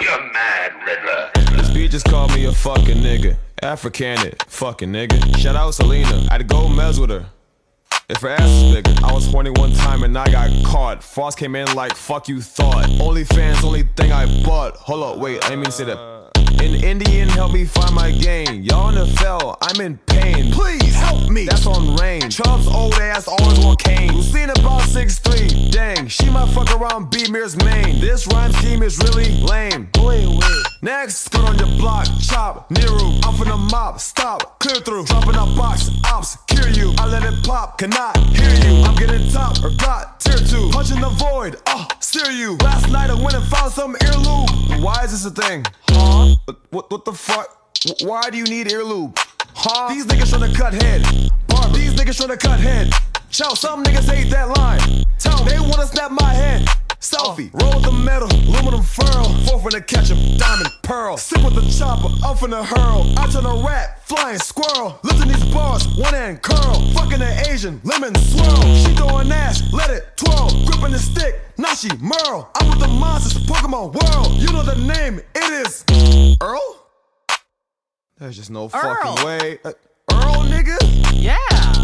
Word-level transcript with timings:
You're 0.00 0.32
mad, 0.32 0.72
Riddler. 0.86 1.30
This 1.56 1.70
beat 1.70 1.90
just 1.90 2.06
called 2.06 2.34
me 2.34 2.46
a 2.46 2.52
fucking 2.52 2.98
nigga. 2.98 3.36
Africanit, 3.62 4.42
fucking 4.44 4.90
nigga. 4.90 5.36
Shout 5.36 5.56
out 5.56 5.74
Selena. 5.74 6.26
I 6.30 6.32
had 6.32 6.38
to 6.38 6.44
go 6.44 6.68
mess 6.68 6.98
with 6.98 7.10
her. 7.10 7.26
If 8.08 8.22
her 8.22 8.30
ass 8.30 8.48
is 8.48 8.74
bigger, 8.74 8.94
I 9.04 9.12
was 9.12 9.26
horny 9.30 9.50
one 9.50 9.72
time 9.74 10.02
and 10.02 10.16
I 10.16 10.30
got 10.30 10.50
caught. 10.64 11.04
Frost 11.04 11.38
came 11.38 11.54
in 11.54 11.72
like 11.74 11.94
fuck 11.94 12.28
you 12.28 12.40
thought. 12.40 12.90
Only 13.00 13.24
fans, 13.24 13.62
only 13.62 13.84
thing 13.96 14.10
I 14.10 14.26
bought. 14.42 14.76
Hold 14.76 15.02
up, 15.02 15.18
wait, 15.18 15.44
I 15.44 15.50
didn't 15.50 15.60
mean 15.60 15.66
to 15.66 15.72
say 15.72 15.84
that. 15.84 15.98
An 16.60 16.82
Indian 16.82 17.28
help 17.28 17.52
me 17.52 17.64
find 17.64 17.94
my 17.94 18.10
game. 18.10 18.62
Y'all 18.62 18.88
in 18.88 18.94
the 18.94 19.06
fell, 19.06 19.58
I'm 19.62 19.80
in 19.80 19.98
pain. 20.06 20.50
Please 20.50 20.94
me. 21.30 21.46
That's 21.46 21.66
on 21.66 21.96
rain. 21.96 22.28
Chubb's 22.30 22.66
old 22.66 22.94
ass 22.94 23.28
always 23.28 23.64
on 23.64 23.76
cane. 23.76 24.12
Lucina 24.12 24.52
about 24.52 24.82
6'3. 24.82 25.70
Dang, 25.70 26.08
she 26.08 26.28
might 26.28 26.48
fuck 26.48 26.70
around 26.74 27.10
B 27.10 27.30
Mir's 27.30 27.56
main. 27.56 28.00
This 28.00 28.26
rhyme 28.26 28.52
scheme 28.52 28.82
is 28.82 28.98
really 28.98 29.30
lame. 29.42 29.88
Wait, 29.98 30.26
wait. 30.26 30.64
Next, 30.82 31.28
put 31.28 31.42
on 31.42 31.58
your 31.58 31.68
block, 31.78 32.06
chop, 32.20 32.68
Niru. 32.70 33.20
I'm 33.24 33.34
finna 33.34 33.70
mop, 33.70 34.00
stop, 34.00 34.58
clear 34.58 34.76
through. 34.76 35.04
Dropping 35.04 35.34
a 35.34 35.46
box, 35.56 35.90
ops, 36.04 36.36
cure 36.46 36.68
you. 36.68 36.92
I 36.98 37.06
let 37.06 37.22
it 37.22 37.44
pop, 37.44 37.78
cannot 37.78 38.16
hear 38.28 38.50
you. 38.64 38.82
I'm 38.82 38.96
getting 38.96 39.30
top 39.30 39.62
or 39.62 39.70
got 39.70 40.20
tier 40.20 40.38
two. 40.38 40.70
Punching 40.70 41.00
the 41.00 41.10
void, 41.10 41.56
uh, 41.66 41.86
steer 42.00 42.30
you. 42.30 42.56
Last 42.62 42.90
night 42.90 43.10
I 43.10 43.14
went 43.14 43.34
and 43.34 43.44
found 43.46 43.72
some 43.72 43.94
earlobe. 43.94 44.82
Why 44.82 45.04
is 45.04 45.10
this 45.12 45.26
a 45.26 45.30
thing? 45.30 45.64
Huh? 45.88 46.34
What, 46.70 46.90
what 46.90 47.04
the 47.04 47.12
fuck? 47.12 47.56
Why 48.02 48.30
do 48.30 48.38
you 48.38 48.44
need 48.44 48.68
earlobe? 48.68 49.18
Huh? 49.62 49.92
These 49.92 50.06
niggas 50.06 50.32
tryna 50.32 50.54
cut 50.54 50.72
head. 50.72 51.02
Barb, 51.46 51.74
these 51.74 51.92
niggas 51.92 52.16
tryna 52.16 52.40
cut 52.40 52.58
head. 52.58 52.94
Chow, 53.28 53.52
some 53.52 53.84
niggas 53.84 54.10
hate 54.10 54.30
that 54.30 54.48
line. 54.56 55.04
Tell 55.18 55.44
they 55.44 55.60
wanna 55.60 55.86
snap 55.86 56.10
my 56.12 56.32
head. 56.32 56.66
Selfie, 56.98 57.52
uh. 57.52 57.58
roll 57.58 57.78
the 57.80 57.92
metal, 57.92 58.28
aluminum 58.48 58.82
furl. 58.82 59.24
Four 59.44 59.60
from 59.60 59.72
the 59.72 59.82
ketchup, 59.82 60.16
diamond 60.38 60.70
pearl. 60.82 61.18
Sip 61.18 61.44
with 61.44 61.56
the 61.56 61.68
chopper, 61.76 62.08
up 62.24 62.38
from 62.38 62.52
the 62.52 62.64
hurl. 62.64 63.12
I 63.18 63.26
turn 63.28 63.44
a 63.44 63.62
rat, 63.62 64.02
flying 64.08 64.38
squirrel. 64.38 64.98
Listen 65.02 65.28
these 65.28 65.44
bars, 65.52 65.86
one 65.88 66.14
hand 66.14 66.40
curl. 66.40 66.80
Fucking 66.94 67.20
an 67.20 67.46
Asian, 67.50 67.82
lemon 67.84 68.14
swirl. 68.14 68.62
She 68.76 68.94
throwing 68.94 69.30
ass, 69.30 69.62
let 69.74 69.90
it 69.90 70.16
twirl. 70.16 70.48
Gripping 70.64 70.92
the 70.92 70.98
stick, 70.98 71.38
now 71.58 71.74
she 71.74 71.90
Merle. 72.00 72.48
I'm 72.54 72.70
with 72.70 72.80
the 72.80 72.88
monsters, 72.88 73.36
Pokemon 73.44 73.92
world. 73.92 74.40
You 74.40 74.50
know 74.54 74.62
the 74.62 74.76
name, 74.76 75.20
it 75.34 75.66
is 75.66 75.84
Earl? 76.40 76.79
There's 78.20 78.36
just 78.36 78.50
no 78.50 78.64
Earl. 78.64 78.70
fucking 78.70 79.24
way. 79.24 79.58
Uh, 79.64 79.72
Earl, 80.12 80.44
nigga? 80.44 80.76
Yeah. 81.14 81.36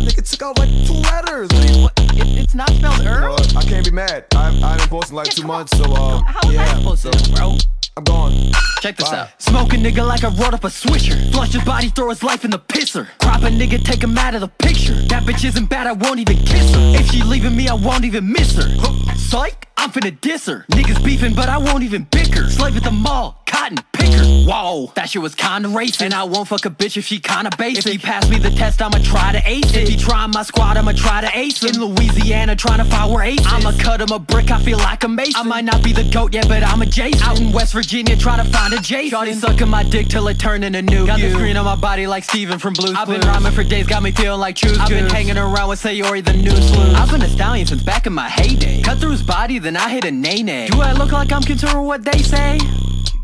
Nigga 0.00 0.28
took 0.30 0.42
out 0.42 0.58
like 0.58 0.70
two 0.86 0.94
letters. 0.94 1.50
You- 1.52 1.82
What? 1.82 1.92
It, 2.14 2.38
it's 2.40 2.54
not 2.54 2.70
spelled 2.70 3.04
Earl. 3.06 3.36
I 3.56 3.62
can't 3.62 3.84
be 3.84 3.90
mad. 3.90 4.26
I've, 4.34 4.62
I've 4.62 4.78
been 4.78 4.88
posting 4.88 5.16
like 5.16 5.28
two 5.28 5.46
months, 5.46 5.76
so 5.76 5.84
um, 5.84 6.24
How 6.24 6.40
was 6.46 6.54
yeah. 6.54 6.64
that 6.64 6.78
supposed 6.78 7.02
so 7.02 7.10
to, 7.10 7.32
bro? 7.32 7.56
I'm 7.98 8.04
gone. 8.04 8.32
Check 8.80 8.96
this 8.96 9.10
Bye. 9.10 9.18
out. 9.18 9.42
Smoke 9.42 9.74
a 9.74 9.76
nigga 9.76 10.06
like 10.06 10.24
I 10.24 10.28
wrote 10.28 10.54
up 10.54 10.64
a 10.64 10.68
swisher. 10.68 11.30
Flush 11.32 11.52
his 11.52 11.62
body, 11.64 11.88
throw 11.90 12.08
his 12.08 12.22
life 12.22 12.44
in 12.46 12.50
the 12.50 12.58
pisser. 12.58 13.06
Crop 13.20 13.42
a 13.42 13.46
nigga, 13.48 13.82
take 13.84 14.02
him 14.02 14.16
out 14.16 14.34
of 14.34 14.40
the 14.40 14.48
picture. 14.48 14.94
That 14.94 15.24
bitch 15.24 15.44
isn't 15.46 15.66
bad, 15.68 15.86
I 15.86 15.92
won't 15.92 16.18
even 16.18 16.38
kiss 16.38 16.70
her. 16.74 16.80
If 16.98 17.10
she 17.10 17.22
leaving 17.22 17.54
me, 17.54 17.68
I 17.68 17.74
won't 17.74 18.04
even 18.06 18.32
miss 18.32 18.56
her. 18.56 18.68
Psych, 19.16 19.68
I'm 19.76 19.90
finna 19.90 20.18
diss 20.22 20.46
her. 20.46 20.64
Niggas 20.72 21.04
beefing, 21.04 21.34
but 21.34 21.50
I 21.50 21.58
won't 21.58 21.82
even 21.82 22.04
bicker. 22.10 22.48
Slave 22.48 22.76
at 22.78 22.82
the 22.84 22.90
mall, 22.90 23.41
cotton 23.62 23.78
picker. 23.92 24.24
Whoa, 24.50 24.92
that 24.94 25.10
shit 25.10 25.22
was 25.22 25.34
kinda 25.34 25.68
racist. 25.68 26.02
And 26.02 26.14
I 26.14 26.24
won't 26.24 26.48
fuck 26.48 26.64
a 26.64 26.70
bitch 26.70 26.96
if 26.96 27.04
she 27.06 27.20
kinda 27.20 27.50
basic. 27.56 27.86
If 27.86 27.92
he 27.92 27.98
pass 27.98 28.28
me 28.28 28.38
the 28.38 28.50
test, 28.50 28.82
I'ma 28.82 28.98
try 28.98 29.32
to 29.32 29.42
ace 29.48 29.70
it. 29.70 29.84
If 29.84 29.88
he 29.88 29.96
try 29.96 30.26
my 30.26 30.42
squad, 30.42 30.76
I'ma 30.76 30.92
try 30.92 31.20
to 31.20 31.30
ace 31.38 31.62
it. 31.62 31.76
In 31.76 31.84
Louisiana, 31.84 32.56
trying 32.56 32.78
to 32.78 32.84
find 32.84 33.12
where 33.12 33.24
ace 33.24 33.40
I'ma 33.46 33.72
cut 33.78 34.00
him 34.00 34.10
a 34.10 34.18
brick, 34.18 34.50
I 34.50 34.60
feel 34.60 34.78
like 34.78 35.04
a 35.04 35.08
mason. 35.08 35.34
I 35.36 35.42
might 35.44 35.64
not 35.64 35.82
be 35.82 35.92
the 35.92 36.04
goat 36.04 36.34
yet, 36.34 36.48
but 36.48 36.62
I'm 36.62 36.82
a 36.82 36.86
Jason. 36.86 37.22
Out 37.22 37.40
in 37.40 37.52
West 37.52 37.72
Virginia, 37.72 38.16
trying 38.16 38.44
to 38.44 38.50
find 38.50 38.72
a 38.74 38.80
Jason. 38.80 39.18
Shawty 39.18 39.34
sucking 39.34 39.68
my 39.68 39.82
dick 39.82 40.08
till 40.08 40.26
it 40.28 40.38
turned 40.38 40.64
into 40.64 40.82
new. 40.82 41.06
Got 41.06 41.20
the 41.20 41.30
screen 41.30 41.56
on 41.56 41.64
my 41.64 41.76
body 41.76 42.06
like 42.06 42.24
Steven 42.24 42.58
from 42.58 42.74
Blue's 42.74 42.96
I've 42.96 43.08
been 43.08 43.20
rhyming 43.20 43.52
for 43.52 43.64
days, 43.64 43.86
got 43.86 44.02
me 44.02 44.10
feeling 44.10 44.40
like 44.40 44.56
choose. 44.56 44.78
I've 44.78 44.88
been 44.88 45.08
hanging 45.08 45.38
around 45.38 45.68
with 45.68 45.82
Sayori, 45.82 46.24
the 46.24 46.32
new 46.32 46.50
sleuth. 46.50 46.94
I've 46.96 47.10
been 47.10 47.22
a 47.22 47.28
stallion 47.28 47.66
since 47.66 47.82
back 47.82 48.06
in 48.06 48.12
my 48.12 48.28
heyday. 48.28 48.82
Cut 48.82 48.98
through 48.98 49.12
his 49.12 49.22
body, 49.22 49.58
then 49.58 49.76
I 49.76 49.88
hit 49.88 50.04
a 50.04 50.10
nay-nay. 50.10 50.68
Do 50.68 50.80
I 50.80 50.92
look 50.92 51.12
like 51.12 51.32
I'm 51.32 51.42
concerned 51.42 51.78
with 51.78 51.86
what 51.86 52.04
they 52.04 52.22
say? 52.22 52.58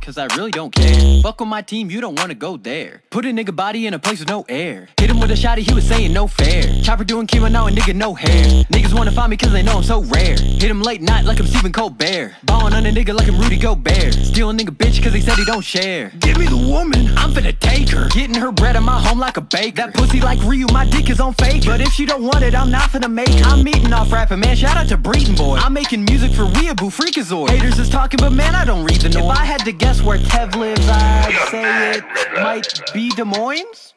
Cause 0.00 0.16
I 0.16 0.26
really 0.36 0.50
don't 0.50 0.74
care. 0.74 1.20
Fuck 1.22 1.40
with 1.40 1.48
my 1.48 1.60
team, 1.60 1.90
you 1.90 2.00
don't 2.00 2.18
wanna 2.18 2.34
go 2.34 2.56
there. 2.56 3.02
Put 3.10 3.26
a 3.26 3.28
nigga 3.28 3.54
body 3.54 3.86
in 3.86 3.92
a 3.92 3.98
place 3.98 4.20
with 4.20 4.28
no 4.28 4.44
air. 4.48 4.88
Hit 4.98 5.10
him 5.10 5.20
with 5.20 5.30
a 5.30 5.34
shotty, 5.34 5.58
he 5.58 5.74
was 5.74 5.86
saying 5.86 6.14
no 6.14 6.26
fair. 6.26 6.80
Chopper 6.82 7.04
doing 7.04 7.26
chemo 7.26 7.50
now, 7.50 7.66
a 7.66 7.70
nigga 7.70 7.94
no 7.94 8.14
hair. 8.14 8.64
Niggas 8.72 8.94
wanna 8.94 9.12
find 9.12 9.28
me 9.30 9.36
cause 9.36 9.52
they 9.52 9.62
know 9.62 9.76
I'm 9.76 9.82
so 9.82 10.02
rare. 10.02 10.36
Hit 10.36 10.62
him 10.62 10.80
late 10.80 11.02
night 11.02 11.26
like 11.26 11.38
I'm 11.40 11.46
Stephen 11.46 11.72
Colbert. 11.72 12.36
Ballin' 12.44 12.72
on 12.72 12.86
a 12.86 12.90
nigga 12.90 13.14
like 13.14 13.28
I'm 13.28 13.38
Rudy 13.38 13.58
Gobert. 13.58 14.14
Steal 14.14 14.48
a 14.48 14.54
nigga 14.54 14.70
bitch 14.74 15.02
cause 15.02 15.12
he 15.12 15.20
said 15.20 15.36
he 15.36 15.44
don't 15.44 15.64
share. 15.64 16.10
Give 16.20 16.38
me 16.38 16.46
the 16.46 16.56
woman, 16.56 17.08
I'm 17.18 17.32
finna 17.32 17.58
take 17.58 17.90
her. 17.90 18.08
Getting 18.08 18.36
her 18.36 18.50
bread 18.50 18.76
in 18.76 18.84
my 18.84 18.98
home 19.00 19.18
like 19.18 19.36
a 19.36 19.42
baker. 19.42 19.76
That 19.76 19.94
pussy 19.94 20.20
like 20.20 20.38
Ryu, 20.42 20.66
my 20.72 20.86
dick 20.86 21.10
is 21.10 21.20
on 21.20 21.34
fake. 21.34 21.66
But 21.66 21.82
if 21.82 21.92
she 21.92 22.06
don't 22.06 22.22
want 22.22 22.42
it, 22.44 22.54
I'm 22.54 22.70
not 22.70 22.90
finna 22.90 23.12
make 23.12 23.28
her. 23.28 23.44
I'm 23.44 23.66
eating 23.68 23.92
off 23.92 24.10
rapping, 24.10 24.40
man. 24.40 24.56
Shout 24.56 24.76
out 24.76 24.88
to 24.88 24.96
Breeden 24.96 25.36
Boy. 25.36 25.56
I'm 25.58 25.74
making 25.74 26.04
music 26.04 26.32
for 26.32 26.44
Weeaboo 26.44 26.90
Freakazoid. 26.96 27.50
Haters 27.50 27.78
is 27.78 27.90
talking, 27.90 28.18
but 28.18 28.32
man, 28.32 28.54
I 28.54 28.64
don't 28.64 28.84
read 28.84 29.02
the 29.02 29.10
norm. 29.10 29.30
If 29.30 29.38
I 29.38 29.44
had 29.44 29.64
to 29.64 29.72
guess 29.72 29.87
where 29.88 30.18
Kev 30.18 30.54
lives, 30.54 30.86
I'd 30.86 31.48
say 31.50 31.98
it 31.98 32.42
might 32.42 32.92
be 32.92 33.08
Des 33.10 33.24
Moines. 33.24 33.94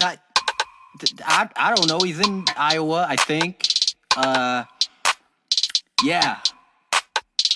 I, 0.00 0.18
I, 1.24 1.48
I 1.56 1.74
don't 1.74 1.88
know. 1.88 1.98
He's 1.98 2.20
in 2.20 2.44
Iowa, 2.56 3.06
I 3.08 3.16
think. 3.16 3.68
Uh, 4.16 4.62
yeah. 6.04 6.38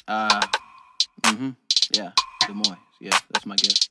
Uh, 0.09 0.41
mm-hmm. 1.23 1.51
Yeah, 1.95 2.11
Des 2.47 2.53
Moines. 2.53 2.79
Yeah, 3.01 3.17
that's 3.31 3.47
my 3.47 3.55
guess. 3.55 3.89